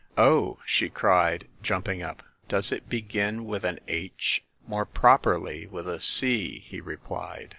"Oh!" 0.17 0.57
she 0.65 0.89
cried, 0.89 1.47
jumping 1.61 2.01
up, 2.01 2.23
"does 2.47 2.71
it 2.71 2.89
begin 2.89 3.45
with 3.45 3.63
anH?" 3.63 4.41
"More 4.67 4.83
properly 4.87 5.67
with 5.67 5.87
a 5.87 6.01
C," 6.01 6.57
he 6.57 6.81
replied. 6.81 7.49